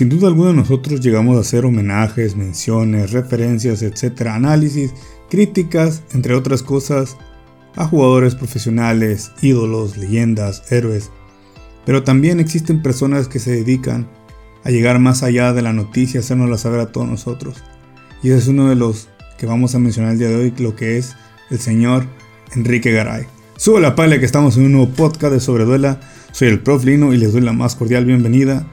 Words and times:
Sin 0.00 0.08
duda 0.08 0.28
alguna 0.28 0.54
nosotros 0.54 1.02
llegamos 1.02 1.36
a 1.36 1.40
hacer 1.40 1.66
homenajes, 1.66 2.34
menciones, 2.34 3.12
referencias, 3.12 3.82
etcétera, 3.82 4.34
análisis, 4.34 4.94
críticas, 5.28 6.04
entre 6.14 6.32
otras 6.34 6.62
cosas, 6.62 7.18
a 7.76 7.86
jugadores 7.86 8.34
profesionales, 8.34 9.30
ídolos, 9.42 9.98
leyendas, 9.98 10.62
héroes. 10.72 11.10
Pero 11.84 12.02
también 12.02 12.40
existen 12.40 12.80
personas 12.80 13.28
que 13.28 13.40
se 13.40 13.50
dedican 13.50 14.08
a 14.64 14.70
llegar 14.70 15.00
más 15.00 15.22
allá 15.22 15.52
de 15.52 15.60
la 15.60 15.74
noticia, 15.74 16.20
hacernosla 16.20 16.56
saber 16.56 16.80
a 16.80 16.92
todos 16.92 17.06
nosotros. 17.06 17.62
Y 18.22 18.30
ese 18.30 18.38
es 18.38 18.48
uno 18.48 18.70
de 18.70 18.76
los 18.76 19.10
que 19.36 19.44
vamos 19.44 19.74
a 19.74 19.80
mencionar 19.80 20.12
el 20.12 20.18
día 20.18 20.28
de 20.30 20.36
hoy, 20.36 20.54
lo 20.60 20.76
que 20.76 20.96
es 20.96 21.14
el 21.50 21.58
señor 21.58 22.06
Enrique 22.56 22.90
Garay. 22.90 23.26
Sube 23.58 23.82
la 23.82 23.96
pala 23.96 24.18
que 24.18 24.24
estamos 24.24 24.56
en 24.56 24.64
un 24.64 24.72
nuevo 24.72 24.92
podcast 24.94 25.34
de 25.34 25.40
Sobreduela. 25.40 26.00
Soy 26.32 26.48
el 26.48 26.60
Prof 26.60 26.86
Lino 26.86 27.12
y 27.12 27.18
les 27.18 27.34
doy 27.34 27.42
la 27.42 27.52
más 27.52 27.76
cordial 27.76 28.06
bienvenida. 28.06 28.66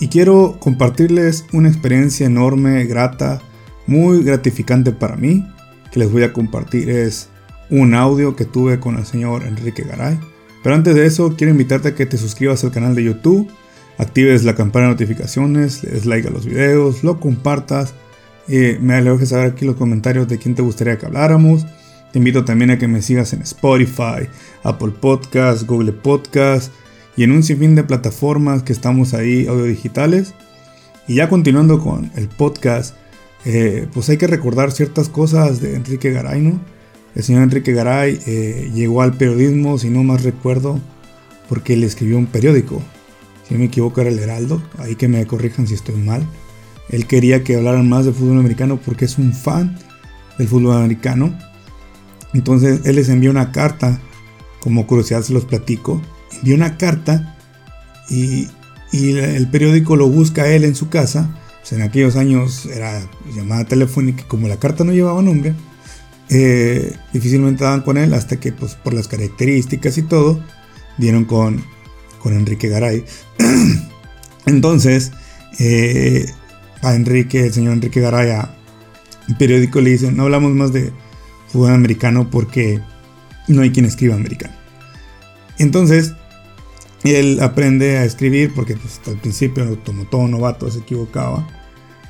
Y 0.00 0.08
quiero 0.08 0.56
compartirles 0.58 1.46
una 1.52 1.68
experiencia 1.68 2.26
enorme, 2.26 2.84
grata, 2.84 3.40
muy 3.86 4.22
gratificante 4.22 4.92
para 4.92 5.16
mí, 5.16 5.46
que 5.92 6.00
les 6.00 6.10
voy 6.10 6.24
a 6.24 6.32
compartir. 6.32 6.90
Es 6.90 7.28
un 7.70 7.94
audio 7.94 8.36
que 8.36 8.44
tuve 8.44 8.80
con 8.80 8.96
el 8.96 9.06
señor 9.06 9.44
Enrique 9.44 9.82
Garay. 9.82 10.18
Pero 10.62 10.74
antes 10.74 10.94
de 10.94 11.06
eso, 11.06 11.34
quiero 11.36 11.52
invitarte 11.52 11.88
a 11.88 11.94
que 11.94 12.06
te 12.06 12.16
suscribas 12.16 12.64
al 12.64 12.72
canal 12.72 12.94
de 12.94 13.04
YouTube, 13.04 13.48
actives 13.98 14.44
la 14.44 14.54
campana 14.54 14.86
de 14.86 14.92
notificaciones, 14.92 15.84
le 15.84 15.90
des 15.90 16.26
a 16.26 16.30
los 16.30 16.46
videos, 16.46 17.04
lo 17.04 17.20
compartas, 17.20 17.94
y 18.48 18.78
me 18.80 19.02
dejes 19.02 19.28
saber 19.28 19.52
aquí 19.52 19.64
los 19.64 19.76
comentarios 19.76 20.26
de 20.28 20.38
quién 20.38 20.54
te 20.54 20.62
gustaría 20.62 20.98
que 20.98 21.06
habláramos. 21.06 21.66
Te 22.12 22.18
invito 22.18 22.44
también 22.44 22.70
a 22.70 22.78
que 22.78 22.88
me 22.88 23.02
sigas 23.02 23.32
en 23.32 23.42
Spotify, 23.42 24.28
Apple 24.62 24.92
Podcasts, 25.00 25.66
Google 25.66 25.92
Podcasts 25.92 26.70
y 27.16 27.22
en 27.22 27.32
un 27.32 27.42
sinfín 27.42 27.74
de 27.74 27.84
plataformas 27.84 28.62
que 28.62 28.72
estamos 28.72 29.14
ahí 29.14 29.46
audio 29.46 29.64
digitales. 29.64 30.34
Y 31.06 31.16
ya 31.16 31.28
continuando 31.28 31.80
con 31.80 32.10
el 32.16 32.28
podcast, 32.28 32.96
eh, 33.44 33.86
pues 33.92 34.08
hay 34.08 34.16
que 34.16 34.26
recordar 34.26 34.72
ciertas 34.72 35.08
cosas 35.08 35.60
de 35.60 35.76
Enrique 35.76 36.10
Garay, 36.10 36.40
¿no? 36.40 36.60
El 37.14 37.22
señor 37.22 37.42
Enrique 37.42 37.72
Garay 37.72 38.18
eh, 38.26 38.70
llegó 38.74 39.02
al 39.02 39.16
periodismo, 39.16 39.78
si 39.78 39.90
no 39.90 40.02
más 40.02 40.24
recuerdo, 40.24 40.80
porque 41.48 41.74
él 41.74 41.84
escribió 41.84 42.18
un 42.18 42.26
periódico. 42.26 42.82
Si 43.46 43.54
no 43.54 43.60
me 43.60 43.66
equivoco 43.66 44.00
era 44.00 44.10
el 44.10 44.18
Heraldo, 44.18 44.62
ahí 44.78 44.96
que 44.96 45.08
me 45.08 45.24
corrijan 45.26 45.66
si 45.66 45.74
estoy 45.74 45.96
mal. 45.96 46.26
Él 46.88 47.06
quería 47.06 47.44
que 47.44 47.56
hablaran 47.56 47.88
más 47.88 48.06
de 48.06 48.12
fútbol 48.12 48.38
americano 48.38 48.80
porque 48.84 49.04
es 49.04 49.18
un 49.18 49.32
fan 49.32 49.78
del 50.38 50.48
fútbol 50.48 50.76
americano. 50.76 51.38
Entonces 52.32 52.80
él 52.84 52.96
les 52.96 53.08
envió 53.08 53.30
una 53.30 53.52
carta, 53.52 54.00
como 54.60 54.86
curiosidad 54.86 55.22
se 55.22 55.32
los 55.32 55.44
platico, 55.44 56.00
envió 56.32 56.54
una 56.54 56.76
carta 56.76 57.36
y, 58.08 58.48
el 58.92 59.48
periódico 59.48 59.96
lo 59.96 60.08
busca 60.08 60.42
a 60.42 60.48
él 60.48 60.62
en 60.62 60.76
su 60.76 60.88
casa. 60.88 61.28
Pues 61.60 61.72
en 61.72 61.82
aquellos 61.82 62.14
años 62.14 62.66
era 62.66 63.02
llamada 63.34 63.64
telefónica, 63.64 64.22
como 64.28 64.46
la 64.46 64.58
carta 64.58 64.84
no 64.84 64.92
llevaba 64.92 65.20
nombre, 65.20 65.54
eh, 66.28 66.94
difícilmente 67.12 67.64
daban 67.64 67.80
con 67.80 67.96
él 67.96 68.14
hasta 68.14 68.38
que 68.38 68.52
pues, 68.52 68.76
por 68.76 68.94
las 68.94 69.08
características 69.08 69.98
y 69.98 70.02
todo 70.02 70.40
dieron 70.96 71.24
con, 71.24 71.64
con 72.20 72.34
Enrique 72.34 72.68
Garay. 72.68 73.04
Entonces, 74.46 75.10
eh, 75.58 76.26
a 76.82 76.94
Enrique, 76.94 77.46
el 77.46 77.52
señor 77.52 77.72
Enrique 77.72 78.00
Garay, 78.00 78.30
a 78.30 78.54
periódico 79.38 79.80
le 79.80 79.90
dicen, 79.90 80.16
no 80.16 80.24
hablamos 80.24 80.52
más 80.52 80.72
de 80.72 80.92
fútbol 81.48 81.72
americano 81.72 82.30
porque 82.30 82.80
no 83.48 83.62
hay 83.62 83.70
quien 83.70 83.86
escriba 83.86 84.14
americano. 84.14 84.54
Entonces, 85.58 86.14
él 87.04 87.40
aprende 87.40 87.98
a 87.98 88.04
escribir 88.04 88.52
porque 88.54 88.76
pues, 88.76 89.00
al 89.06 89.20
principio, 89.20 89.78
como 89.84 90.04
todo 90.04 90.26
novato, 90.26 90.70
se 90.70 90.80
equivocaba 90.80 91.46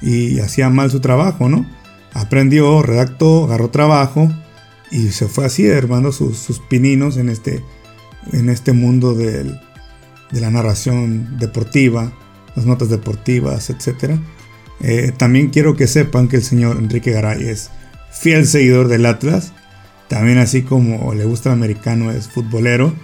y 0.00 0.40
hacía 0.40 0.70
mal 0.70 0.90
su 0.90 1.00
trabajo, 1.00 1.48
¿no? 1.48 1.66
aprendió, 2.14 2.82
redactó, 2.82 3.44
agarró 3.44 3.68
trabajo 3.70 4.32
y 4.90 5.10
se 5.10 5.26
fue 5.26 5.44
así, 5.44 5.66
hermano, 5.66 6.12
sus, 6.12 6.62
pininos 6.68 7.16
en 7.16 7.28
este, 7.28 7.62
en 8.32 8.48
este 8.48 8.72
mundo 8.72 9.14
de 9.14 9.44
la 10.30 10.50
narración 10.50 11.38
deportiva, 11.38 12.12
las 12.54 12.64
notas 12.64 12.88
deportivas, 12.88 13.68
etc. 13.70 14.18
Eh, 14.80 15.12
también 15.16 15.50
quiero 15.50 15.76
que 15.76 15.88
sepan 15.88 16.28
que 16.28 16.36
el 16.36 16.42
señor 16.42 16.76
Enrique 16.76 17.10
Garay 17.10 17.48
es 17.48 17.70
fiel 18.12 18.46
seguidor 18.46 18.88
del 18.88 19.06
Atlas, 19.06 19.52
también 20.08 20.38
así 20.38 20.62
como 20.62 21.12
le 21.14 21.24
gusta 21.24 21.48
el 21.48 21.54
americano, 21.54 22.12
es 22.12 22.28
futbolero, 22.28 22.94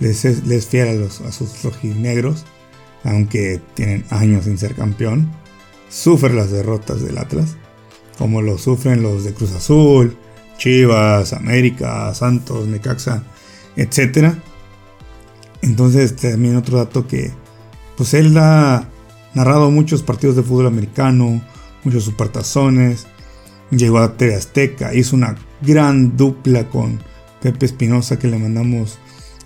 les 0.00 0.24
es, 0.24 0.66
fiel 0.66 0.88
a, 0.88 0.92
los, 0.92 1.22
sus 1.30 1.62
rojinegros, 1.62 2.44
aunque 3.04 3.60
tienen 3.74 4.04
años 4.10 4.44
sin 4.44 4.58
ser 4.58 4.74
campeón, 4.74 5.30
sufre 5.88 6.32
las 6.34 6.50
derrotas 6.50 7.02
del 7.02 7.18
Atlas 7.18 7.56
como 8.18 8.42
lo 8.42 8.58
sufren 8.58 9.02
los 9.02 9.24
de 9.24 9.32
Cruz 9.32 9.52
Azul, 9.52 10.16
Chivas, 10.58 11.32
América, 11.32 12.12
Santos, 12.14 12.66
Necaxa, 12.66 13.22
etc. 13.76 14.34
Entonces 15.62 16.16
también 16.16 16.56
otro 16.56 16.78
dato 16.78 17.06
que 17.06 17.30
pues 17.96 18.12
él 18.14 18.36
ha 18.36 18.88
narrado 19.34 19.70
muchos 19.70 20.02
partidos 20.02 20.34
de 20.34 20.42
fútbol 20.42 20.66
americano, 20.66 21.40
muchos 21.84 22.04
supertazones, 22.04 23.06
llegó 23.70 23.98
a 23.98 24.16
TV 24.16 24.34
Azteca, 24.34 24.92
hizo 24.94 25.14
una 25.14 25.36
gran 25.62 26.16
dupla 26.16 26.68
con 26.68 27.00
Pepe 27.40 27.66
Espinosa 27.66 28.18
que 28.18 28.26
le 28.26 28.38
mandamos 28.38 28.98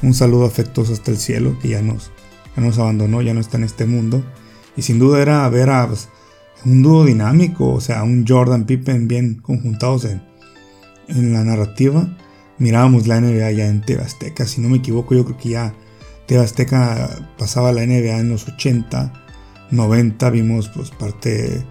un 0.03 0.15
saludo 0.15 0.47
afectuoso 0.47 0.93
hasta 0.93 1.11
el 1.11 1.19
cielo, 1.19 1.59
que 1.61 1.69
ya 1.69 1.83
nos, 1.83 2.11
ya 2.57 2.63
nos 2.63 2.79
abandonó, 2.79 3.23
ya 3.23 3.35
no 3.35 3.41
está 3.41 3.57
en 3.57 3.65
este 3.65 3.87
mundo. 3.87 4.25
Y 4.77 4.83
sin 4.83 4.99
duda 4.99 5.23
era 5.23 5.49
ver 5.49 5.71
a 5.71 5.87
pues, 5.87 6.09
un 6.65 6.83
dúo 6.83 7.05
dinámico, 7.05 7.73
o 7.73 7.81
sea, 7.81 8.03
un 8.03 8.25
Jordan 8.27 8.67
Pippen 8.67 9.09
bien 9.09 9.35
conjuntados 9.43 10.05
en, 10.05 10.23
en 11.09 11.33
la 11.33 11.45
narrativa. 11.45 12.17
Mirábamos 12.59 13.07
la 13.07 13.21
NBA 13.21 13.51
ya 13.53 13.67
en 13.69 13.81
Tebasteca, 13.83 14.47
si 14.47 14.61
no 14.61 14.69
me 14.69 14.79
equivoco, 14.79 15.15
yo 15.15 15.25
creo 15.25 15.37
que 15.37 15.49
ya 15.51 15.75
Tebasteca 16.27 17.33
pasaba 17.39 17.73
la 17.73 17.85
NBA 17.85 18.21
en 18.21 18.29
los 18.29 18.47
80, 18.49 19.13
90, 19.71 20.31
vimos 20.31 20.69
pues 20.69 20.91
parte 20.91 21.65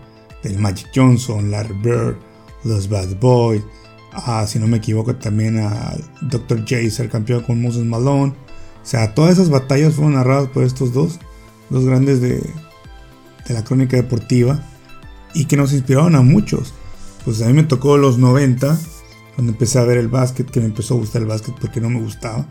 del 0.43 0.57
Magic 0.57 0.87
Johnson, 0.93 1.51
Larry 1.51 1.75
Bird, 1.81 2.17
los 2.63 2.89
Bad 2.89 3.19
Boys, 3.19 3.63
si 4.47 4.59
no 4.59 4.67
me 4.67 4.77
equivoco 4.77 5.16
también 5.16 5.59
a 5.59 5.95
Dr. 6.22 6.59
J, 6.59 6.89
ser 6.89 7.09
campeón 7.09 7.44
con 7.44 7.61
Moses 7.61 7.85
Malone. 7.85 8.33
O 8.81 8.85
sea, 8.85 9.13
todas 9.13 9.33
esas 9.33 9.49
batallas 9.49 9.94
fueron 9.94 10.13
narradas 10.13 10.49
por 10.49 10.63
estos 10.63 10.94
dos, 10.94 11.19
dos 11.69 11.85
grandes 11.85 12.22
de, 12.22 12.41
de 13.47 13.53
la 13.53 13.63
crónica 13.63 13.97
deportiva 13.97 14.59
y 15.33 15.45
que 15.45 15.57
nos 15.57 15.73
inspiraron 15.73 16.16
a 16.16 16.22
muchos. 16.22 16.73
Pues 17.25 17.41
a 17.41 17.47
mí 17.47 17.53
me 17.53 17.63
tocó 17.63 17.97
los 17.97 18.17
90, 18.17 18.77
cuando 19.35 19.53
empecé 19.53 19.79
a 19.79 19.83
ver 19.83 19.97
el 19.97 20.07
básquet, 20.07 20.49
que 20.49 20.59
me 20.59 20.66
empezó 20.67 20.95
a 20.95 20.97
gustar 20.97 21.22
el 21.22 21.28
básquet 21.28 21.55
porque 21.59 21.81
no 21.81 21.89
me 21.89 22.01
gustaba. 22.01 22.45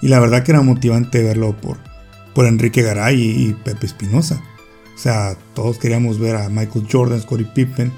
Y 0.00 0.08
la 0.08 0.20
verdad 0.20 0.42
que 0.42 0.52
era 0.52 0.62
motivante 0.62 1.22
verlo 1.22 1.56
por, 1.60 1.78
por 2.34 2.46
Enrique 2.46 2.82
Garay 2.82 3.20
y, 3.20 3.52
Pepe 3.64 3.86
Espinosa. 3.86 4.42
O 4.94 4.98
sea, 4.98 5.36
todos 5.54 5.78
queríamos 5.78 6.18
ver 6.18 6.36
a 6.36 6.48
Michael 6.48 6.86
Jordan, 6.90 7.20
Scottie 7.20 7.46
Pippen, 7.46 7.92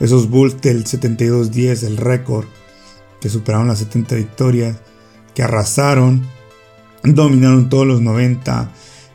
esos 0.00 0.28
Bulls 0.28 0.60
del 0.60 0.84
72-10, 0.84 1.84
el 1.86 1.96
récord, 1.96 2.46
que 3.20 3.28
superaron 3.28 3.68
las 3.68 3.78
70 3.80 4.14
victorias, 4.14 4.76
que 5.34 5.42
arrasaron, 5.42 6.26
dominaron 7.02 7.68
todos 7.68 7.86
los 7.86 8.00
90. 8.00 8.70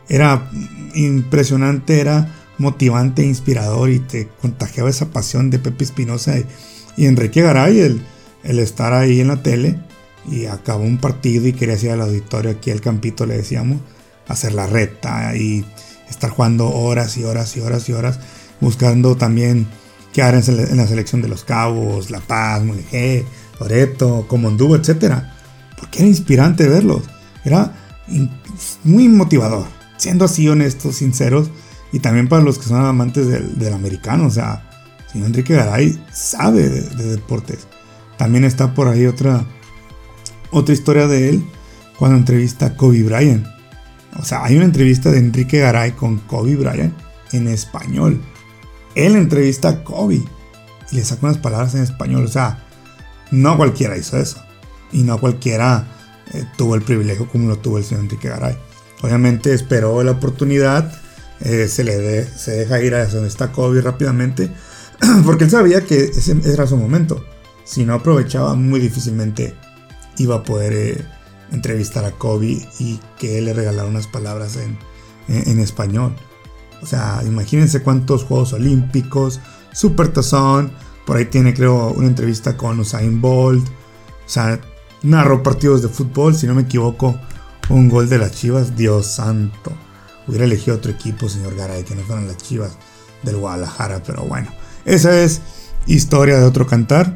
Era 0.09 0.49
impresionante, 0.95 1.99
era 1.99 2.33
motivante, 2.57 3.23
inspirador 3.23 3.89
y 3.89 3.99
te 3.99 4.27
contagiaba 4.41 4.89
esa 4.89 5.11
pasión 5.11 5.49
de 5.49 5.59
Pepe 5.59 5.83
Espinosa 5.83 6.35
y, 6.95 7.05
Enrique 7.05 7.41
Garay, 7.41 7.79
el, 7.79 8.01
el, 8.43 8.59
estar 8.59 8.93
ahí 8.93 9.19
en 9.19 9.29
la 9.29 9.41
tele 9.41 9.79
y 10.29 10.45
acabó 10.45 10.83
un 10.83 10.99
partido 10.99 11.47
y 11.47 11.53
quería 11.53 11.75
ir 11.75 11.91
al 11.91 12.01
auditorio 12.01 12.51
aquí 12.51 12.71
al 12.71 12.81
campito, 12.81 13.25
le 13.25 13.35
decíamos, 13.35 13.79
hacer 14.27 14.53
la 14.53 14.67
reta 14.67 15.35
y 15.35 15.65
estar 16.09 16.29
jugando 16.29 16.69
horas 16.69 17.17
y 17.17 17.23
horas 17.23 17.57
y 17.57 17.61
horas 17.61 17.89
y 17.89 17.93
horas, 17.93 18.19
buscando 18.61 19.17
también 19.17 19.67
quedar 20.13 20.35
en, 20.35 20.43
en 20.47 20.77
la 20.77 20.87
selección 20.87 21.21
de 21.21 21.27
los 21.27 21.43
Cabos, 21.43 22.11
La 22.11 22.19
Paz, 22.19 22.63
Mulegé, 22.63 23.25
Loreto, 23.59 24.25
Comondú, 24.27 24.75
etc. 24.75 25.23
Porque 25.77 25.99
era 25.99 26.07
inspirante 26.07 26.67
verlos, 26.67 27.03
era 27.43 27.73
muy 28.83 29.07
motivador. 29.07 29.65
Siendo 29.97 30.25
así 30.25 30.47
honestos, 30.47 30.97
sinceros, 30.97 31.49
y 31.91 31.99
también 31.99 32.27
para 32.27 32.43
los 32.43 32.57
que 32.57 32.65
son 32.65 32.83
amantes 32.83 33.27
del, 33.27 33.73
americano, 33.73 34.25
o 34.25 34.31
sea, 34.31 34.63
señor 35.11 35.27
Enrique 35.27 35.53
Garay 35.53 36.03
sabe 36.11 36.67
de, 36.67 36.81
deportes. 37.05 37.67
También 38.17 38.43
está 38.45 38.73
por 38.73 38.87
ahí 38.87 39.05
otra, 39.05 39.45
otra 40.51 40.73
historia 40.73 41.07
de 41.07 41.29
él 41.29 41.45
cuando 41.97 42.17
entrevista 42.17 42.65
a 42.65 42.75
Kobe 42.75 43.03
Bryant. 43.03 43.45
O 44.19 44.23
sea, 44.23 44.43
hay 44.43 44.55
una 44.55 44.65
entrevista 44.65 45.11
de 45.11 45.19
Enrique 45.19 45.59
Garay 45.59 45.91
con 45.91 46.17
Kobe 46.17 46.55
Bryant 46.55 46.93
en 47.31 47.47
español. 47.47 48.21
Él 48.95 49.15
entrevista 49.15 49.69
a 49.69 49.83
Kobe 49.83 50.21
y 50.91 50.95
le 50.95 51.05
saca 51.05 51.27
unas 51.27 51.37
palabras 51.37 51.75
en 51.75 51.83
español. 51.83 52.25
O 52.25 52.27
sea, 52.27 52.62
no 53.33 53.57
cualquiera 53.57 53.97
hizo 53.97 54.17
eso. 54.17 54.41
Y 54.91 55.03
no 55.03 55.19
cualquiera 55.19 55.87
eh, 56.33 56.45
tuvo 56.57 56.75
el 56.75 56.83
privilegio 56.83 57.27
como 57.27 57.49
lo 57.49 57.57
tuvo 57.57 57.77
el 57.77 57.83
señor 57.83 58.03
Enrique 58.03 58.29
Garay. 58.29 58.57
Obviamente 59.01 59.53
esperó 59.53 60.01
la 60.03 60.11
oportunidad 60.11 60.93
eh, 61.41 61.67
se 61.67 61.83
le 61.83 62.25
se 62.25 62.51
deja 62.51 62.81
ir 62.81 62.95
a 62.95 63.05
donde 63.05 63.27
está 63.27 63.51
Kobe 63.51 63.81
rápidamente, 63.81 64.49
porque 65.25 65.43
él 65.43 65.49
sabía 65.49 65.81
que 65.81 66.05
ese 66.05 66.37
era 66.45 66.67
su 66.67 66.77
momento. 66.77 67.21
Si 67.65 67.83
no 67.83 67.95
aprovechaba, 67.95 68.55
muy 68.55 68.79
difícilmente 68.79 69.53
iba 70.17 70.35
a 70.35 70.43
poder 70.43 70.73
eh, 70.73 71.05
entrevistar 71.51 72.05
a 72.05 72.11
Kobe 72.11 72.65
y 72.79 72.99
que 73.19 73.39
él 73.39 73.45
le 73.45 73.53
regalara 73.53 73.89
unas 73.89 74.07
palabras 74.07 74.55
en, 74.55 74.77
en, 75.27 75.59
español. 75.59 76.15
O 76.81 76.85
sea, 76.85 77.21
imagínense 77.25 77.81
cuántos 77.81 78.23
Juegos 78.23 78.53
Olímpicos, 78.53 79.41
Super 79.73 80.13
Tazón, 80.13 80.71
por 81.05 81.17
ahí 81.17 81.25
tiene 81.25 81.53
creo 81.53 81.91
una 81.91 82.07
entrevista 82.07 82.55
con 82.57 82.79
Usain 82.79 83.21
Bolt. 83.21 83.67
O 83.67 84.29
sea, 84.29 84.59
narró 85.01 85.43
partidos 85.43 85.81
de 85.81 85.89
fútbol, 85.89 86.35
si 86.35 86.47
no 86.47 86.55
me 86.55 86.63
equivoco, 86.63 87.15
un 87.69 87.89
gol 87.89 88.09
de 88.09 88.17
las 88.17 88.31
Chivas, 88.31 88.75
Dios 88.75 89.07
santo. 89.07 89.71
Hubiera 90.27 90.45
elegido 90.45 90.77
otro 90.77 90.91
equipo, 90.91 91.27
señor 91.27 91.55
Garay, 91.55 91.83
que 91.83 91.95
no 91.95 92.03
fueran 92.03 92.27
las 92.27 92.37
Chivas 92.37 92.77
del 93.23 93.37
Guadalajara, 93.37 94.01
pero 94.03 94.23
bueno, 94.23 94.49
esa 94.85 95.21
es 95.21 95.41
historia 95.85 96.39
de 96.39 96.45
otro 96.45 96.65
cantar. 96.65 97.15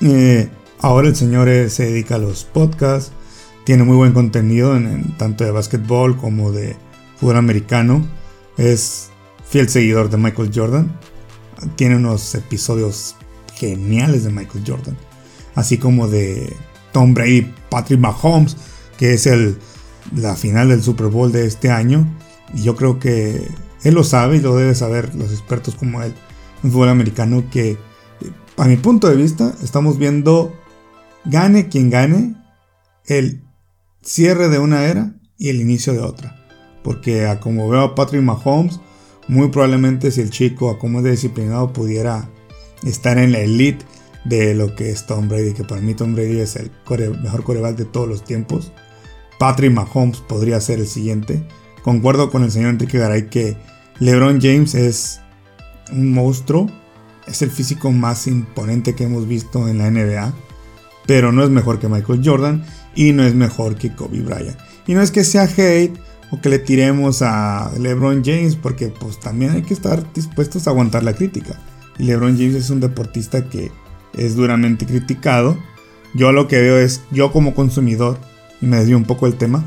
Eh, 0.00 0.48
ahora 0.80 1.08
el 1.08 1.16
señor 1.16 1.48
eh, 1.48 1.68
se 1.70 1.84
dedica 1.84 2.14
a 2.14 2.18
los 2.18 2.44
podcasts, 2.44 3.12
tiene 3.64 3.84
muy 3.84 3.96
buen 3.96 4.12
contenido 4.12 4.76
en, 4.76 5.16
tanto 5.18 5.44
de 5.44 5.50
básquetbol 5.50 6.16
como 6.16 6.52
de 6.52 6.76
fútbol 7.18 7.36
americano. 7.36 8.06
Es 8.56 9.10
fiel 9.46 9.68
seguidor 9.68 10.08
de 10.08 10.16
Michael 10.16 10.50
Jordan. 10.54 10.98
Tiene 11.76 11.96
unos 11.96 12.34
episodios 12.34 13.16
geniales 13.54 14.24
de 14.24 14.30
Michael 14.30 14.64
Jordan, 14.66 14.96
así 15.54 15.78
como 15.78 16.08
de 16.08 16.54
Tom 16.92 17.14
Brady, 17.14 17.52
Patrick 17.70 18.00
Mahomes, 18.00 18.56
que 18.96 19.14
es 19.14 19.26
el, 19.26 19.58
la 20.14 20.36
final 20.36 20.68
del 20.68 20.82
Super 20.82 21.06
Bowl 21.08 21.32
de 21.32 21.46
este 21.46 21.70
año. 21.70 22.06
Y 22.54 22.62
yo 22.62 22.76
creo 22.76 22.98
que 22.98 23.46
él 23.82 23.94
lo 23.94 24.04
sabe 24.04 24.36
y 24.36 24.40
lo 24.40 24.56
debe 24.56 24.74
saber 24.74 25.14
los 25.14 25.30
expertos 25.32 25.74
como 25.74 26.02
él 26.02 26.14
en 26.62 26.72
fútbol 26.72 26.88
americano 26.88 27.44
que 27.50 27.76
a 28.56 28.64
mi 28.64 28.76
punto 28.76 29.08
de 29.08 29.16
vista 29.16 29.54
estamos 29.62 29.98
viendo 29.98 30.52
gane 31.24 31.68
quien 31.68 31.90
gane 31.90 32.34
el 33.06 33.44
cierre 34.02 34.48
de 34.48 34.58
una 34.58 34.84
era 34.84 35.14
y 35.36 35.48
el 35.48 35.60
inicio 35.60 35.92
de 35.92 36.00
otra. 36.00 36.34
Porque 36.82 37.36
como 37.40 37.68
veo 37.68 37.82
a 37.82 37.94
Patrick 37.94 38.22
Mahomes, 38.22 38.80
muy 39.28 39.48
probablemente 39.48 40.10
si 40.10 40.22
el 40.22 40.30
chico 40.30 40.70
a 40.70 41.02
disciplinado 41.02 41.72
pudiera 41.72 42.28
estar 42.82 43.18
en 43.18 43.32
la 43.32 43.40
elite 43.40 43.84
de 44.24 44.54
lo 44.54 44.74
que 44.74 44.90
es 44.90 45.06
Tom 45.06 45.28
Brady, 45.28 45.52
que 45.52 45.64
para 45.64 45.80
mí 45.80 45.94
Tom 45.94 46.14
Brady 46.14 46.40
es 46.40 46.56
el 46.56 46.70
mejor 47.22 47.44
coreback 47.44 47.76
de 47.76 47.84
todos 47.84 48.08
los 48.08 48.24
tiempos. 48.24 48.72
Patrick 49.38 49.72
Mahomes 49.72 50.18
podría 50.18 50.60
ser 50.60 50.80
el 50.80 50.86
siguiente. 50.86 51.46
Concuerdo 51.82 52.30
con 52.30 52.42
el 52.42 52.50
señor 52.50 52.70
Enrique 52.70 52.98
Garay 52.98 53.28
que 53.28 53.56
LeBron 54.00 54.40
James 54.40 54.74
es 54.74 55.20
un 55.92 56.12
monstruo, 56.12 56.70
es 57.26 57.42
el 57.42 57.50
físico 57.50 57.92
más 57.92 58.26
imponente 58.26 58.94
que 58.94 59.04
hemos 59.04 59.28
visto 59.28 59.68
en 59.68 59.78
la 59.78 59.90
NBA, 59.90 60.34
pero 61.06 61.32
no 61.32 61.44
es 61.44 61.50
mejor 61.50 61.78
que 61.78 61.88
Michael 61.88 62.22
Jordan 62.24 62.64
y 62.94 63.12
no 63.12 63.24
es 63.24 63.34
mejor 63.34 63.76
que 63.76 63.94
Kobe 63.94 64.20
Bryant. 64.20 64.58
Y 64.86 64.94
no 64.94 65.02
es 65.02 65.10
que 65.10 65.24
sea 65.24 65.44
hate 65.44 65.98
o 66.30 66.40
que 66.40 66.48
le 66.48 66.58
tiremos 66.58 67.22
a 67.22 67.70
LeBron 67.78 68.22
James, 68.24 68.56
porque 68.56 68.88
pues 68.88 69.18
también 69.18 69.52
hay 69.52 69.62
que 69.62 69.74
estar 69.74 70.12
dispuestos 70.12 70.66
a 70.66 70.70
aguantar 70.70 71.02
la 71.02 71.14
crítica. 71.14 71.58
Y 71.98 72.04
LeBron 72.04 72.36
James 72.36 72.54
es 72.54 72.70
un 72.70 72.80
deportista 72.80 73.48
que 73.48 73.72
es 74.14 74.36
duramente 74.36 74.86
criticado. 74.86 75.56
Yo 76.14 76.32
lo 76.32 76.48
que 76.48 76.60
veo 76.60 76.78
es, 76.78 77.02
yo 77.10 77.32
como 77.32 77.54
consumidor, 77.54 78.18
y 78.60 78.66
me 78.66 78.78
desvío 78.78 78.96
un 78.96 79.04
poco 79.04 79.26
el 79.26 79.36
tema, 79.36 79.64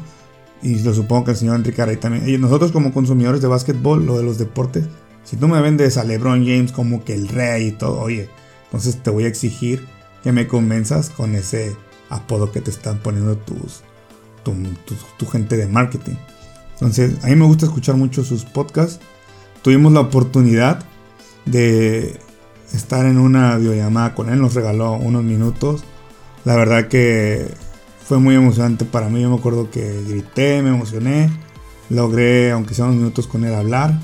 y 0.61 0.79
lo 0.79 0.93
supongo 0.93 1.25
que 1.25 1.31
el 1.31 1.37
señor 1.37 1.55
Enrique 1.55 1.81
Aray 1.81 1.97
también, 1.97 2.29
y 2.29 2.37
nosotros 2.37 2.71
como 2.71 2.93
consumidores 2.93 3.41
de 3.41 3.47
básquetbol 3.47 4.07
o 4.09 4.17
de 4.17 4.23
los 4.23 4.37
deportes, 4.37 4.85
si 5.23 5.37
tú 5.37 5.47
me 5.47 5.61
vendes 5.61 5.97
a 5.97 6.03
LeBron 6.03 6.45
James 6.45 6.71
como 6.71 7.03
que 7.03 7.13
el 7.13 7.27
rey 7.27 7.67
y 7.67 7.71
todo, 7.71 7.99
oye, 7.99 8.29
entonces 8.65 9.01
te 9.01 9.09
voy 9.09 9.25
a 9.25 9.27
exigir 9.27 9.85
que 10.23 10.31
me 10.31 10.47
convenzas 10.47 11.09
con 11.09 11.35
ese 11.35 11.75
apodo 12.09 12.51
que 12.51 12.61
te 12.61 12.71
están 12.71 12.99
poniendo 12.99 13.37
tus, 13.37 13.81
tu, 14.43 14.53
tu 15.17 15.25
gente 15.25 15.57
de 15.57 15.67
marketing. 15.67 16.15
Entonces, 16.81 17.23
a 17.23 17.27
mí 17.27 17.35
me 17.35 17.45
gusta 17.45 17.67
escuchar 17.67 17.95
mucho 17.95 18.23
sus 18.23 18.43
podcasts. 18.43 18.99
Tuvimos 19.61 19.93
la 19.93 19.99
oportunidad 19.99 20.83
de 21.45 22.19
estar 22.73 23.05
en 23.05 23.19
una 23.19 23.55
videollamada 23.57 24.15
con 24.15 24.29
él, 24.29 24.41
nos 24.41 24.55
regaló 24.55 24.93
unos 24.93 25.23
minutos. 25.23 25.83
La 26.43 26.55
verdad 26.55 26.87
que 26.87 27.53
fue 28.03 28.17
muy 28.17 28.33
emocionante 28.33 28.83
para 28.83 29.09
mí, 29.09 29.21
yo 29.21 29.29
me 29.29 29.35
acuerdo 29.35 29.69
que 29.69 30.01
grité, 30.07 30.63
me 30.63 30.69
emocioné, 30.69 31.29
logré, 31.91 32.49
aunque 32.49 32.73
sean 32.73 32.87
unos 32.87 32.99
minutos 32.99 33.27
con 33.27 33.45
él, 33.45 33.53
hablar. 33.53 33.99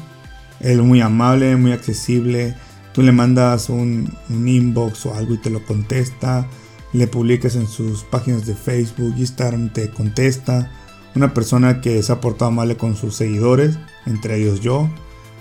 Él 0.60 0.84
muy 0.84 1.02
amable, 1.02 1.56
muy 1.56 1.72
accesible. 1.72 2.56
Tú 2.94 3.02
le 3.02 3.12
mandas 3.12 3.70
un, 3.70 4.16
inbox 4.30 5.08
o 5.08 5.16
algo 5.16 5.34
y 5.34 5.38
te 5.38 5.50
lo 5.50 5.66
contesta. 5.66 6.48
Le 6.94 7.08
publicas 7.08 7.56
en 7.56 7.66
sus 7.66 8.04
páginas 8.04 8.46
de 8.46 8.54
Facebook, 8.54 9.16
Instagram, 9.18 9.74
te 9.74 9.90
contesta. 9.90 10.72
Una 11.18 11.34
persona 11.34 11.81
que 11.81 12.04
se 12.04 12.12
ha 12.12 12.22
portado 12.22 12.50
amable 12.52 12.78
con 12.78 12.96
sus 12.96 13.16
seguidores, 13.16 13.80
entre 14.06 14.40
ellos 14.40 14.60
yo. 14.60 14.88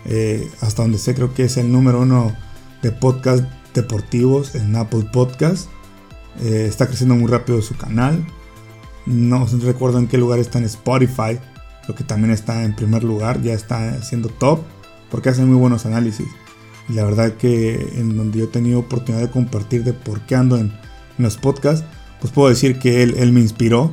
Eh, 0.06 0.50
hasta 0.62 0.80
donde 0.80 0.96
sé, 0.96 1.14
creo 1.14 1.34
que 1.34 1.44
es 1.44 1.58
el 1.58 1.70
número 1.70 2.00
uno 2.00 2.34
de 2.80 2.92
podcast 2.92 3.44
deportivos 3.74 4.54
en 4.54 4.74
Apple 4.74 5.06
Podcast. 5.12 5.68
Eh, 6.40 6.64
está 6.66 6.86
creciendo 6.86 7.14
muy 7.14 7.30
rápido 7.30 7.60
su 7.60 7.76
canal. 7.76 8.26
No 9.04 9.46
recuerdo 9.62 9.98
en 9.98 10.08
qué 10.08 10.16
lugar 10.16 10.38
está 10.38 10.56
en 10.56 10.64
Spotify, 10.64 11.38
lo 11.86 11.94
que 11.94 12.04
también 12.04 12.30
está 12.30 12.64
en 12.64 12.74
primer 12.74 13.04
lugar, 13.04 13.42
ya 13.42 13.52
está 13.52 14.00
siendo 14.02 14.30
top, 14.30 14.60
porque 15.10 15.28
hace 15.28 15.42
muy 15.42 15.58
buenos 15.58 15.84
análisis. 15.84 16.28
Y 16.88 16.94
la 16.94 17.04
verdad 17.04 17.34
que 17.34 17.74
en 17.96 18.16
donde 18.16 18.38
yo 18.38 18.44
he 18.46 18.48
tenido 18.48 18.78
oportunidad 18.78 19.24
de 19.24 19.30
compartir 19.30 19.84
de 19.84 19.92
por 19.92 20.22
qué 20.22 20.36
ando 20.36 20.56
en, 20.56 20.72
los 21.18 21.36
podcasts, 21.36 21.84
pues 22.18 22.32
puedo 22.32 22.48
decir 22.48 22.78
que 22.78 23.02
él, 23.02 23.16
él 23.18 23.32
me 23.32 23.40
inspiró. 23.40 23.92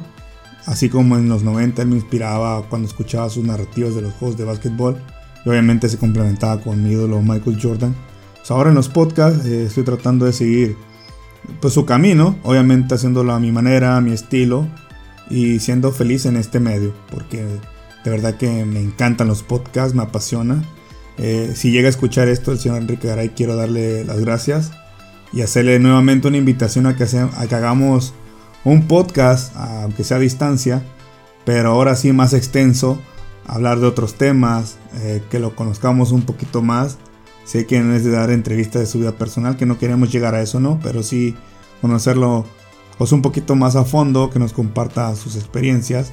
Así 0.65 0.89
como 0.89 1.17
en 1.17 1.29
los 1.29 1.43
90 1.43 1.81
él 1.81 1.87
me 1.89 1.95
inspiraba 1.95 2.63
cuando 2.69 2.87
escuchaba 2.87 3.29
sus 3.29 3.43
narrativas 3.43 3.95
de 3.95 4.01
los 4.01 4.13
juegos 4.13 4.37
de 4.37 4.45
básquetbol. 4.45 5.01
Y 5.45 5.49
obviamente 5.49 5.89
se 5.89 5.97
complementaba 5.97 6.61
con 6.61 6.81
mi 6.81 6.91
ídolo 6.91 7.21
Michael 7.21 7.59
Jordan. 7.61 7.95
Pues 8.37 8.51
ahora 8.51 8.69
en 8.69 8.75
los 8.75 8.89
podcasts 8.89 9.45
eh, 9.45 9.65
estoy 9.65 9.83
tratando 9.83 10.25
de 10.25 10.33
seguir 10.33 10.77
pues 11.59 11.73
su 11.73 11.85
camino, 11.85 12.37
obviamente 12.43 12.95
haciéndolo 12.95 13.33
a 13.33 13.39
mi 13.39 13.51
manera, 13.51 13.97
a 13.97 14.01
mi 14.01 14.11
estilo 14.11 14.67
y 15.29 15.59
siendo 15.59 15.91
feliz 15.91 16.25
en 16.25 16.37
este 16.37 16.59
medio, 16.59 16.93
porque 17.11 17.45
de 18.03 18.09
verdad 18.09 18.35
que 18.35 18.65
me 18.65 18.81
encantan 18.81 19.27
los 19.27 19.43
podcasts, 19.43 19.95
me 19.95 20.03
apasiona. 20.03 20.63
Eh, 21.17 21.53
si 21.55 21.71
llega 21.71 21.87
a 21.87 21.89
escuchar 21.89 22.27
esto 22.27 22.51
el 22.51 22.59
señor 22.59 22.81
Enrique 22.81 23.07
Garay, 23.07 23.29
quiero 23.29 23.55
darle 23.55 24.03
las 24.03 24.19
gracias 24.19 24.71
y 25.31 25.41
hacerle 25.41 25.79
nuevamente 25.79 26.27
una 26.27 26.37
invitación 26.37 26.85
a 26.85 26.95
que, 26.95 27.03
a 27.03 27.47
que 27.47 27.55
hagamos 27.55 28.13
un 28.63 28.87
podcast, 28.87 29.55
aunque 29.55 30.03
sea 30.03 30.17
a 30.17 30.21
distancia, 30.21 30.83
pero 31.45 31.71
ahora 31.71 31.95
sí 31.95 32.13
más 32.13 32.33
extenso, 32.33 32.99
hablar 33.45 33.79
de 33.79 33.87
otros 33.87 34.15
temas, 34.15 34.77
eh, 35.01 35.21
que 35.29 35.39
lo 35.39 35.55
conozcamos 35.55 36.11
un 36.11 36.21
poquito 36.21 36.61
más 36.61 36.97
Sé 37.45 37.65
que 37.65 37.79
no 37.81 37.93
es 37.93 38.03
de 38.03 38.11
dar 38.11 38.31
entrevistas 38.31 38.81
de 38.81 38.85
su 38.85 38.99
vida 38.99 39.13
personal, 39.13 39.57
que 39.57 39.65
no 39.65 39.77
queremos 39.77 40.11
llegar 40.11 40.33
a 40.35 40.41
eso, 40.41 40.59
¿no? 40.59 40.79
Pero 40.81 41.03
sí 41.03 41.35
conocerlo 41.81 42.45
pues 42.97 43.11
un 43.11 43.21
poquito 43.21 43.55
más 43.55 43.75
a 43.75 43.83
fondo, 43.83 44.29
que 44.29 44.39
nos 44.39 44.53
comparta 44.53 45.15
sus 45.15 45.35
experiencias 45.35 46.11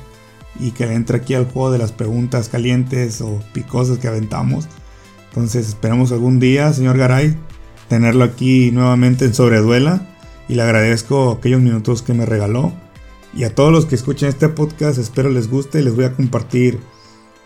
y 0.59 0.73
que 0.73 0.87
le 0.87 0.95
entre 0.95 1.19
aquí 1.19 1.35
al 1.35 1.45
juego 1.45 1.71
de 1.71 1.79
las 1.79 1.93
preguntas 1.93 2.49
calientes 2.49 3.21
o 3.21 3.41
picosas 3.53 3.99
que 3.99 4.09
aventamos. 4.09 4.67
Entonces 5.29 5.69
esperamos 5.69 6.11
algún 6.11 6.41
día, 6.41 6.73
señor 6.73 6.99
Garay, 6.99 7.37
tenerlo 7.89 8.25
aquí 8.25 8.73
nuevamente 8.73 9.25
en 9.25 9.35
Sobreduela 9.35 10.10
y 10.51 10.57
le 10.57 10.63
agradezco 10.63 11.31
aquellos 11.31 11.61
minutos 11.61 12.03
que 12.03 12.13
me 12.13 12.27
regaló. 12.27 12.73
Y 13.33 13.45
a 13.45 13.55
todos 13.55 13.71
los 13.71 13.87
que 13.87 13.95
escuchen 13.95 14.29
este 14.29 14.49
podcast, 14.49 14.99
espero 14.99 15.31
les 15.31 15.49
guste 15.49 15.79
y 15.79 15.85
les 15.85 15.95
voy 15.95 16.07
a 16.07 16.13
compartir 16.13 16.81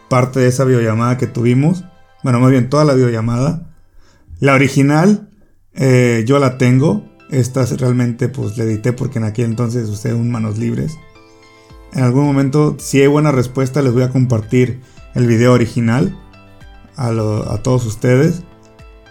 parte 0.08 0.40
de 0.40 0.49
esa 0.49 0.64
videollamada 0.64 1.18
que 1.18 1.26
tuvimos. 1.26 1.84
Bueno, 2.23 2.40
más 2.40 2.50
bien 2.50 2.70
toda 2.70 2.84
la 2.84 2.94
videollamada 2.94 3.75
la 4.40 4.54
original 4.54 5.28
eh, 5.75 6.25
yo 6.26 6.38
la 6.38 6.56
tengo. 6.56 7.04
Esta 7.30 7.66
realmente 7.66 8.28
pues 8.28 8.56
la 8.56 8.64
edité 8.64 8.94
porque 8.94 9.18
en 9.18 9.25
aquel 9.25 9.46
entonces 9.46 9.87
usé 9.90 10.14
un 10.14 10.30
manos 10.30 10.56
libres. 10.56 10.96
En 11.92 12.04
algún 12.04 12.25
momento, 12.25 12.76
si 12.78 13.02
hay 13.02 13.06
buena 13.06 13.32
respuesta, 13.32 13.82
les 13.82 13.92
voy 13.92 14.02
a 14.02 14.11
compartir 14.11 14.80
el 15.14 15.26
video 15.26 15.52
original 15.52 16.18
a, 16.96 17.61
todos 17.62 17.84
ustedes. 17.84 18.44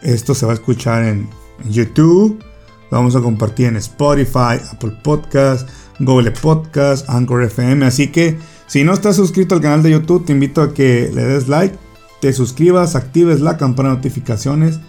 Esto 0.01 0.33
se 0.33 0.47
va 0.47 0.53
a 0.53 0.55
escuchar 0.55 1.03
en 1.03 1.29
YouTube. 1.69 2.43
Lo 2.91 2.97
vamos 2.97 3.15
a 3.15 3.21
compartir 3.21 3.67
en 3.67 3.77
Spotify, 3.77 4.59
Apple 4.71 4.97
Podcast, 5.03 5.69
Google 5.99 6.31
Podcast, 6.31 7.09
Anchor 7.09 7.43
FM. 7.43 7.85
Así 7.85 8.07
que 8.07 8.37
si 8.67 8.83
no 8.83 8.93
estás 8.93 9.15
suscrito 9.15 9.55
al 9.55 9.61
canal 9.61 9.83
de 9.83 9.91
YouTube, 9.91 10.25
te 10.25 10.33
invito 10.33 10.61
a 10.61 10.73
que 10.73 11.09
le 11.13 11.23
des 11.23 11.47
like, 11.47 11.75
te 12.21 12.33
suscribas, 12.33 12.95
actives 12.95 13.41
la 13.41 13.57
campana 13.57 13.89
de 13.89 13.95
notificaciones 13.95 14.79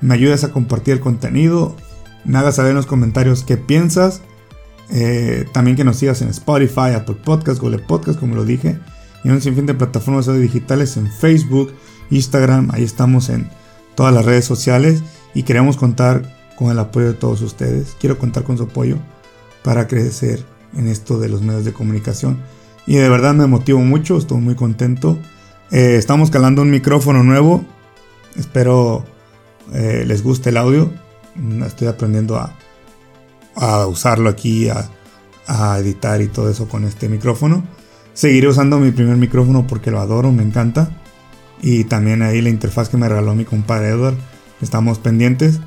me 0.00 0.14
ayudes 0.14 0.44
a 0.44 0.52
compartir 0.52 0.94
el 0.94 1.00
contenido, 1.00 1.76
me 2.24 2.38
hagas 2.38 2.56
saber 2.56 2.70
en 2.70 2.76
los 2.76 2.86
comentarios 2.86 3.42
qué 3.44 3.56
piensas, 3.56 4.22
eh, 4.90 5.46
también 5.52 5.76
que 5.76 5.84
nos 5.84 5.96
sigas 5.96 6.22
en 6.22 6.28
Spotify, 6.28 6.92
Apple 6.94 7.16
Podcast, 7.24 7.60
Google 7.60 7.80
Podcast, 7.80 8.18
como 8.18 8.34
lo 8.34 8.44
dije, 8.44 8.78
y 9.24 9.30
un 9.30 9.40
sinfín 9.40 9.66
de 9.66 9.74
plataformas 9.74 10.26
digitales 10.26 10.96
en 10.96 11.10
Facebook, 11.10 11.72
Instagram, 12.10 12.70
ahí 12.72 12.84
estamos 12.84 13.28
en 13.28 13.48
todas 13.94 14.14
las 14.14 14.24
redes 14.24 14.44
sociales 14.44 15.02
y 15.34 15.42
queremos 15.42 15.76
contar 15.76 16.37
con 16.58 16.72
el 16.72 16.78
apoyo 16.80 17.06
de 17.06 17.14
todos 17.14 17.40
ustedes. 17.40 17.96
Quiero 18.00 18.18
contar 18.18 18.42
con 18.42 18.56
su 18.56 18.64
apoyo 18.64 18.96
para 19.62 19.86
crecer 19.86 20.44
en 20.76 20.88
esto 20.88 21.20
de 21.20 21.28
los 21.28 21.40
medios 21.40 21.64
de 21.64 21.72
comunicación. 21.72 22.38
Y 22.84 22.96
de 22.96 23.08
verdad 23.08 23.32
me 23.32 23.46
motivo 23.46 23.78
mucho, 23.78 24.18
estoy 24.18 24.38
muy 24.40 24.56
contento. 24.56 25.16
Eh, 25.70 25.94
estamos 25.96 26.32
calando 26.32 26.62
un 26.62 26.70
micrófono 26.70 27.22
nuevo. 27.22 27.64
Espero 28.36 29.04
eh, 29.72 30.02
les 30.04 30.24
guste 30.24 30.50
el 30.50 30.56
audio. 30.56 30.90
Estoy 31.64 31.86
aprendiendo 31.86 32.36
a, 33.54 33.86
usarlo 33.86 34.28
aquí, 34.28 34.68
a, 34.68 34.90
a 35.46 35.78
editar 35.78 36.20
y 36.22 36.26
todo 36.26 36.50
eso 36.50 36.68
con 36.68 36.84
este 36.84 37.08
micrófono. 37.08 37.62
Seguiré 38.14 38.48
usando 38.48 38.80
mi 38.80 38.90
primer 38.90 39.16
micrófono 39.16 39.68
porque 39.68 39.92
lo 39.92 40.00
adoro, 40.00 40.32
me 40.32 40.42
encanta. 40.42 40.90
Y 41.62 41.84
también 41.84 42.22
ahí 42.22 42.42
la 42.42 42.48
interfaz 42.48 42.88
que 42.88 42.96
me 42.96 43.08
regaló 43.08 43.36
mi 43.36 43.44
compadre 43.44 43.90
Edward. 43.90 44.16
Estamos 44.60 44.98
pendientes. 44.98 45.60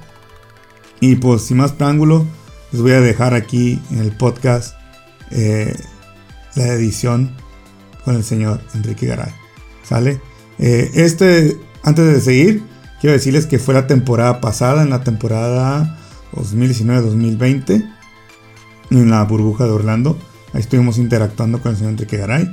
Y 1.01 1.15
pues 1.15 1.41
sin 1.41 1.58
más 1.58 1.74
preámbulo, 1.74 2.25
les 2.72 2.81
voy 2.81 2.91
a 2.91 3.01
dejar 3.01 3.34
aquí 3.34 3.81
en 3.89 4.00
el 4.00 4.12
podcast 4.12 4.75
eh, 5.31 5.75
la 6.55 6.67
edición 6.67 7.36
con 8.05 8.15
el 8.15 8.24
señor 8.24 8.62
Enrique 8.75 9.08
Garay. 9.08 9.34
¿Sale? 9.84 10.22
Eh, 10.60 10.91
este, 10.93 11.58
antes 11.84 12.05
de 12.05 12.22
seguir, 12.22 12.63
quiero 13.01 13.13
decirles 13.13 13.48
que 13.48 13.58
fue 13.58 13.74
la 13.74 13.88
temporada 13.88 14.41
pasada, 14.41 14.84
en 14.84 14.91
la 14.91 15.03
temporada 15.03 15.98
2019-2020, 16.34 17.91
en 18.91 19.10
la 19.10 19.24
burbuja 19.24 19.65
de 19.65 19.72
Orlando. 19.72 20.20
Ahí 20.53 20.62
estuvimos 20.62 21.00
interactuando 21.00 21.62
con 21.62 21.72
el 21.72 21.77
señor 21.77 21.93
Enrique 21.93 22.17
Garay. 22.17 22.48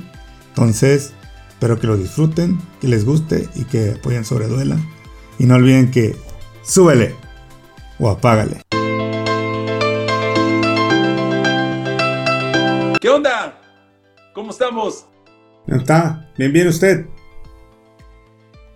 Entonces, 0.49 1.13
espero 1.49 1.79
que 1.79 1.85
lo 1.85 1.97
disfruten, 1.97 2.59
que 2.81 2.87
les 2.87 3.05
guste 3.05 3.47
y 3.53 3.65
que 3.65 3.91
apoyen 3.99 4.25
sobre 4.25 4.47
Duela. 4.47 4.79
Y 5.37 5.45
no 5.45 5.53
olviden 5.53 5.91
que 5.91 6.15
súbele 6.63 7.28
o 7.99 8.09
apágale. 8.09 8.61
¿Qué 12.99 13.09
onda? 13.09 13.59
¿Cómo 14.33 14.51
estamos? 14.51 15.05
¿Cómo 15.65 15.77
está? 15.77 16.29
Bien, 16.37 16.51
bien 16.51 16.67
usted. 16.67 17.05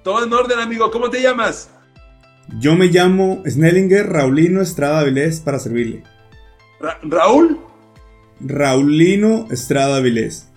Todo 0.03 0.24
en 0.24 0.34
orden, 0.34 0.60
amigo. 0.60 0.92
¿Cómo 0.92 1.10
te 1.10 1.22
llamas? 1.22 1.70
Yo 2.60 2.75
me 2.75 2.88
llamo 2.88 3.42
Snellinger 3.48 4.08
Raulino 4.10 4.62
Estrada 4.62 5.03
Vilés 5.03 5.39
para 5.39 5.60
servirle. 5.60 6.03
¿Raúl? 7.03 7.60
Raulino 8.42 9.48
Estrada 9.50 10.01
Vilés. 10.01 10.50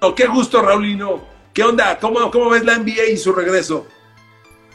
Oh, 0.00 0.14
qué 0.14 0.26
gusto, 0.26 0.62
Raulino. 0.62 1.20
¿Qué 1.52 1.62
onda? 1.62 1.98
¿Cómo, 1.98 2.30
¿Cómo 2.30 2.50
ves 2.50 2.64
la 2.64 2.78
NBA 2.78 3.06
y 3.12 3.16
su 3.16 3.32
regreso? 3.32 3.86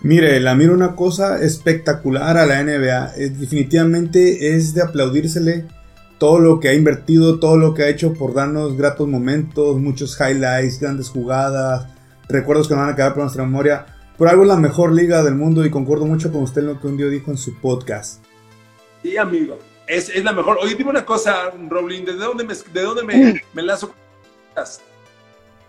Mire, 0.03 0.37
la 0.41 0.53
miro 0.53 0.73
una 0.73 0.95
cosa 0.95 1.41
espectacular 1.41 2.37
a 2.37 2.45
la 2.45 2.61
NBA. 2.61 3.13
definitivamente 3.39 4.55
es 4.55 4.73
de 4.73 4.81
aplaudírsele 4.81 5.65
todo 6.17 6.39
lo 6.39 6.59
que 6.59 6.67
ha 6.69 6.73
invertido, 6.73 7.39
todo 7.39 7.57
lo 7.57 7.73
que 7.73 7.83
ha 7.83 7.89
hecho 7.89 8.13
por 8.13 8.33
darnos 8.33 8.77
gratos 8.77 9.07
momentos, 9.07 9.79
muchos 9.79 10.19
highlights, 10.19 10.79
grandes 10.79 11.09
jugadas, 11.09 11.87
recuerdos 12.27 12.67
que 12.67 12.75
van 12.75 12.89
a 12.89 12.95
quedar 12.95 13.13
por 13.13 13.23
nuestra 13.23 13.45
memoria. 13.45 13.85
Por 14.17 14.27
algo 14.27 14.43
es 14.43 14.49
la 14.49 14.57
mejor 14.57 14.91
liga 14.91 15.23
del 15.23 15.35
mundo 15.35 15.65
y 15.65 15.71
concuerdo 15.71 16.05
mucho 16.05 16.31
con 16.31 16.43
usted 16.43 16.61
en 16.61 16.67
lo 16.67 16.81
que 16.81 16.87
un 16.87 16.97
día 16.97 17.07
dijo 17.07 17.31
en 17.31 17.37
su 17.37 17.59
podcast. 17.59 18.23
Sí, 19.01 19.17
amigo. 19.17 19.57
Es, 19.87 20.09
es 20.09 20.23
la 20.23 20.33
mejor. 20.33 20.57
Oye, 20.61 20.75
dime 20.75 20.89
una 20.89 21.05
cosa, 21.05 21.49
Rowling, 21.69 22.03
¿de 22.03 22.13
dónde 22.13 22.43
me, 22.43 22.53
de 22.53 22.81
dónde 22.81 23.03
me, 23.03 23.41
me 23.53 23.63
lazo? 23.63 23.93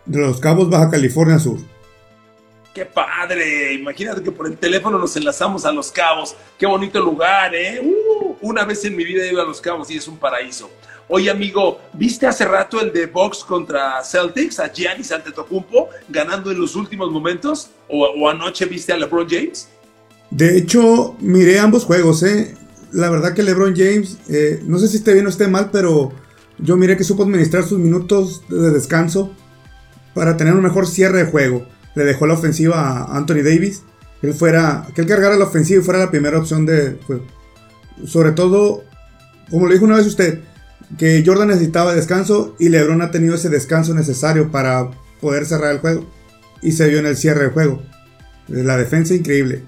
De 0.05 0.19
los 0.19 0.39
Cabos, 0.39 0.69
Baja 0.69 0.89
California 0.89 1.39
Sur. 1.39 1.57
¡Qué 2.75 2.83
padre! 2.85 3.73
Imagínate 3.73 4.21
que 4.21 4.33
por 4.33 4.47
el 4.47 4.57
teléfono 4.57 4.99
nos 4.99 5.15
enlazamos 5.15 5.63
a 5.63 5.71
Los 5.71 5.93
Cabos. 5.93 6.35
¡Qué 6.59 6.65
bonito 6.65 6.99
lugar, 6.99 7.55
eh! 7.55 7.79
Uh, 7.81 8.35
una 8.41 8.65
vez 8.65 8.83
en 8.83 8.97
mi 8.97 9.05
vida 9.05 9.23
he 9.23 9.31
ido 9.31 9.41
a 9.41 9.45
Los 9.45 9.61
Cabos 9.61 9.89
y 9.91 9.95
es 9.95 10.05
un 10.09 10.17
paraíso. 10.17 10.69
Oye, 11.07 11.29
amigo, 11.29 11.79
¿viste 11.93 12.27
hace 12.27 12.43
rato 12.43 12.81
el 12.81 12.91
de 12.91 13.05
Box 13.05 13.45
contra 13.45 14.03
Celtics, 14.03 14.59
a 14.59 14.67
Giannis 14.73 15.13
Antetokounmpo, 15.13 15.87
ganando 16.09 16.51
en 16.51 16.59
los 16.59 16.75
últimos 16.75 17.09
momentos? 17.11 17.69
¿O, 17.87 18.27
anoche 18.27 18.65
viste 18.65 18.91
a 18.91 18.97
LeBron 18.97 19.25
James? 19.29 19.69
De 20.29 20.57
hecho, 20.57 21.15
miré 21.21 21.59
ambos 21.59 21.85
juegos, 21.85 22.23
¿eh? 22.23 22.57
la 22.91 23.09
verdad 23.09 23.33
que 23.33 23.43
LeBron 23.43 23.73
James, 23.73 24.17
eh, 24.29 24.59
no 24.65 24.79
sé 24.79 24.89
si 24.89 24.97
esté 24.97 25.13
bien 25.13 25.27
o 25.27 25.29
esté 25.29 25.47
mal, 25.47 25.69
pero 25.71 26.11
yo 26.57 26.75
miré 26.75 26.97
que 26.97 27.05
supo 27.05 27.23
administrar 27.23 27.63
sus 27.63 27.79
minutos 27.79 28.41
de 28.49 28.71
descanso 28.71 29.31
para 30.13 30.35
tener 30.35 30.53
un 30.53 30.63
mejor 30.63 30.87
cierre 30.87 31.19
de 31.19 31.31
juego. 31.31 31.65
Le 31.95 32.03
dejó 32.03 32.27
la 32.27 32.33
ofensiva 32.33 32.81
a 32.81 33.17
Anthony 33.17 33.43
Davis, 33.43 33.83
que 34.21 34.27
él 34.27 34.33
fuera, 34.33 34.87
que 34.93 35.01
él 35.01 35.07
cargara 35.07 35.37
la 35.37 35.45
ofensiva 35.45 35.81
y 35.81 35.83
fuera 35.83 35.99
la 35.99 36.11
primera 36.11 36.37
opción 36.37 36.65
de 36.65 36.97
juego. 37.07 37.25
Sobre 38.05 38.31
todo, 38.31 38.83
como 39.49 39.67
lo 39.67 39.73
dijo 39.73 39.85
una 39.85 39.97
vez 39.97 40.05
usted, 40.05 40.41
que 40.97 41.23
Jordan 41.25 41.49
necesitaba 41.49 41.95
descanso 41.95 42.55
y 42.59 42.69
LeBron 42.69 43.01
ha 43.01 43.11
tenido 43.11 43.35
ese 43.35 43.49
descanso 43.49 43.93
necesario 43.93 44.51
para 44.51 44.91
poder 45.21 45.45
cerrar 45.45 45.71
el 45.71 45.79
juego. 45.79 46.05
Y 46.61 46.71
se 46.71 46.87
vio 46.87 46.99
en 46.99 47.05
el 47.05 47.17
cierre 47.17 47.45
de 47.45 47.49
juego. 47.49 47.81
La 48.47 48.77
defensa 48.77 49.13
increíble. 49.13 49.63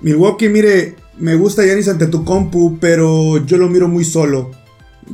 Milwaukee, 0.00 0.48
mire, 0.48 0.96
me 1.18 1.34
gusta 1.34 1.64
Yanis 1.64 1.88
ante 1.88 2.06
tu 2.06 2.24
compu, 2.24 2.78
pero 2.78 3.44
yo 3.44 3.56
lo 3.56 3.68
miro 3.68 3.88
muy 3.88 4.04
solo. 4.04 4.50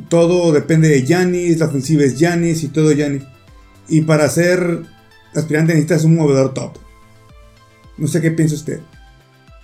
Todo 0.08 0.52
depende 0.52 0.88
de 0.88 1.04
Yanis, 1.04 1.58
la 1.58 1.66
ofensiva 1.66 2.02
es 2.02 2.18
Yanis 2.18 2.62
y 2.64 2.68
todo 2.68 2.92
Yanis. 2.92 3.22
Y 3.88 4.02
para 4.02 4.28
ser 4.28 4.82
aspirante 5.34 5.72
necesitas 5.72 6.04
un 6.04 6.16
movedor 6.16 6.54
top. 6.54 6.72
No 7.96 8.06
sé 8.06 8.20
qué 8.20 8.30
piensa 8.30 8.54
usted. 8.54 8.80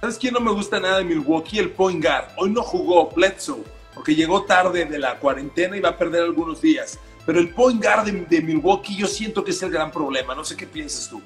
¿Sabes 0.00 0.16
quién 0.16 0.34
no 0.34 0.40
me 0.40 0.52
gusta 0.52 0.78
nada 0.78 0.98
de 0.98 1.04
Milwaukee? 1.04 1.58
El 1.58 1.70
point 1.70 2.02
guard. 2.02 2.26
Hoy 2.36 2.50
no 2.50 2.62
jugó 2.62 3.10
Bledsoe, 3.10 3.64
porque 3.94 4.14
llegó 4.14 4.44
tarde 4.44 4.84
de 4.84 4.98
la 4.98 5.18
cuarentena 5.18 5.76
y 5.76 5.80
va 5.80 5.90
a 5.90 5.98
perder 5.98 6.22
algunos 6.22 6.60
días. 6.60 6.98
Pero 7.26 7.40
el 7.40 7.50
point 7.50 7.82
guard 7.82 8.04
de, 8.04 8.12
de 8.12 8.42
Milwaukee 8.42 8.96
yo 8.96 9.06
siento 9.06 9.42
que 9.42 9.50
es 9.50 9.62
el 9.62 9.70
gran 9.70 9.90
problema. 9.90 10.34
No 10.34 10.44
sé 10.44 10.56
qué 10.56 10.66
piensas 10.66 11.08
tú. 11.08 11.20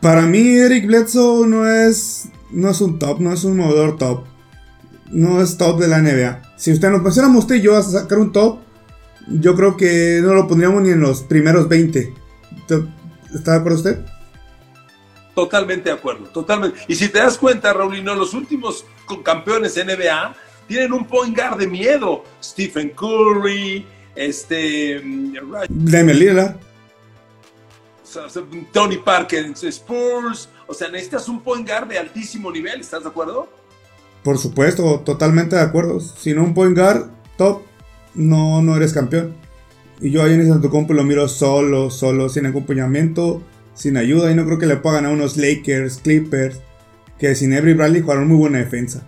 Para 0.00 0.22
mí 0.22 0.56
Eric 0.56 0.86
Bledsoe 0.86 1.46
no 1.46 1.68
es 1.68 2.28
no 2.50 2.70
es 2.70 2.80
un 2.80 2.98
top, 2.98 3.20
no 3.20 3.32
es 3.32 3.44
un 3.44 3.56
movedor 3.56 3.96
top. 3.98 4.24
No 5.10 5.40
es 5.40 5.56
top 5.56 5.80
de 5.80 5.88
la 5.88 6.00
NBA. 6.00 6.54
Si 6.56 6.72
usted 6.72 6.90
nos 6.90 7.02
pusiéramos 7.02 7.44
usted 7.44 7.56
y 7.56 7.60
yo 7.60 7.76
a 7.76 7.82
sacar 7.82 8.18
un 8.18 8.32
top, 8.32 8.58
yo 9.28 9.54
creo 9.54 9.76
que 9.76 10.20
no 10.22 10.34
lo 10.34 10.48
pondríamos 10.48 10.82
ni 10.82 10.90
en 10.90 11.00
los 11.00 11.22
primeros 11.22 11.68
20. 11.68 12.12
¿Está 13.36 13.52
de 13.52 13.58
acuerdo 13.58 13.78
usted? 13.78 13.98
Totalmente 15.34 15.90
de 15.90 15.94
acuerdo, 15.94 16.24
totalmente. 16.28 16.78
Y 16.88 16.94
si 16.94 17.08
te 17.08 17.18
das 17.18 17.36
cuenta, 17.36 17.72
Raulino, 17.72 18.14
los 18.14 18.32
últimos 18.32 18.84
campeones 19.22 19.76
NBA 19.76 20.34
tienen 20.66 20.92
un 20.92 21.06
point 21.06 21.36
guard 21.36 21.58
de 21.58 21.66
miedo. 21.66 22.24
Stephen 22.42 22.90
Curry, 22.90 23.86
este... 24.14 25.02
Damian 25.68 26.18
Lillard. 26.18 26.56
Tony 28.72 28.96
Parker 28.96 29.44
en 29.44 29.54
Spurs. 29.54 30.48
O 30.66 30.72
sea, 30.72 30.88
necesitas 30.88 31.28
un 31.28 31.42
point 31.42 31.68
guard 31.68 31.88
de 31.88 31.98
altísimo 31.98 32.50
nivel, 32.50 32.80
¿estás 32.80 33.02
de 33.02 33.10
acuerdo? 33.10 33.48
Por 34.24 34.38
supuesto, 34.38 35.00
totalmente 35.00 35.54
de 35.56 35.62
acuerdo. 35.62 36.00
Si 36.00 36.32
no 36.32 36.42
un 36.42 36.54
point 36.54 36.76
guard 36.76 37.10
top, 37.36 37.62
no, 38.14 38.62
no 38.62 38.74
eres 38.74 38.94
campeón. 38.94 39.36
Y 40.00 40.10
yo 40.10 40.22
ahí 40.22 40.34
en 40.34 40.40
ese 40.42 40.68
compo 40.68 40.92
lo 40.92 41.04
miro 41.04 41.28
solo, 41.28 41.90
solo, 41.90 42.28
sin 42.28 42.46
acompañamiento, 42.46 43.42
sin 43.74 43.96
ayuda. 43.96 44.30
Y 44.30 44.34
no 44.34 44.44
creo 44.44 44.58
que 44.58 44.66
le 44.66 44.76
puedan 44.76 45.06
a 45.06 45.10
unos 45.10 45.36
Lakers, 45.36 45.98
Clippers, 45.98 46.60
que 47.18 47.34
sin 47.34 47.52
Every 47.52 47.74
Bradley 47.74 48.02
jugaron 48.02 48.28
muy 48.28 48.36
buena 48.36 48.58
defensa. 48.58 49.06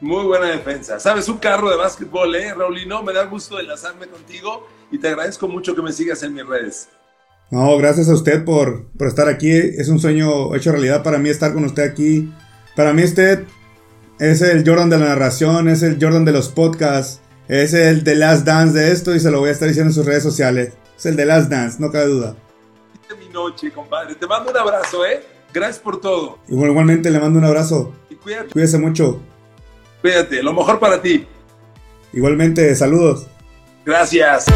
Muy 0.00 0.24
buena 0.24 0.46
defensa. 0.46 0.98
Sabes, 0.98 1.28
un 1.28 1.38
carro 1.38 1.70
de 1.70 1.76
básquetbol, 1.76 2.34
¿eh, 2.34 2.54
Raulino? 2.54 3.02
Me 3.02 3.12
da 3.12 3.24
gusto 3.26 3.60
enlazarme 3.60 4.08
contigo 4.08 4.66
y 4.90 4.98
te 4.98 5.08
agradezco 5.08 5.48
mucho 5.48 5.74
que 5.74 5.82
me 5.82 5.92
sigas 5.92 6.22
en 6.22 6.34
mis 6.34 6.46
redes. 6.46 6.88
No, 7.52 7.76
gracias 7.76 8.08
a 8.08 8.14
usted 8.14 8.44
por, 8.44 8.86
estar 9.00 9.28
aquí. 9.28 9.50
Es 9.50 9.88
un 9.88 10.00
sueño 10.00 10.54
hecho 10.56 10.72
realidad 10.72 11.02
para 11.02 11.18
mí 11.18 11.28
estar 11.28 11.52
con 11.52 11.64
usted 11.64 11.82
aquí. 11.82 12.32
Para 12.74 12.92
mí 12.92 13.04
usted 13.04 13.44
es 14.18 14.40
el 14.40 14.66
Jordan 14.66 14.88
de 14.88 14.98
la 14.98 15.08
narración, 15.10 15.68
es 15.68 15.82
el 15.82 15.98
Jordan 16.00 16.24
de 16.24 16.32
los 16.32 16.48
podcasts, 16.48 17.20
es 17.48 17.74
el 17.74 18.04
The 18.04 18.14
Last 18.14 18.44
Dance 18.44 18.78
de 18.78 18.92
esto 18.92 19.14
y 19.14 19.20
se 19.20 19.30
lo 19.30 19.40
voy 19.40 19.48
a 19.48 19.52
estar 19.52 19.68
diciendo 19.68 19.90
en 19.90 19.94
sus 19.94 20.06
redes 20.06 20.22
sociales. 20.22 20.72
Es 20.96 21.06
el 21.06 21.16
The 21.16 21.26
Last 21.26 21.50
Dance, 21.50 21.78
no 21.80 21.90
cabe 21.90 22.06
duda. 22.06 22.36
mi 23.18 23.28
noche, 23.28 23.70
compadre. 23.70 24.14
Te 24.14 24.26
mando 24.26 24.50
un 24.50 24.56
abrazo, 24.56 25.04
¿eh? 25.04 25.22
Gracias 25.52 25.78
por 25.78 26.00
todo. 26.00 26.38
igualmente 26.48 27.10
le 27.10 27.18
mando 27.18 27.38
un 27.38 27.44
abrazo. 27.44 27.92
Y 28.08 28.14
cuídate. 28.14 28.48
Cuídese 28.50 28.78
mucho. 28.78 29.20
Cuídate, 30.00 30.42
lo 30.42 30.52
mejor 30.52 30.78
para 30.78 31.00
ti. 31.00 31.26
Igualmente, 32.12 32.74
saludos. 32.74 33.26
Gracias. 33.84 34.46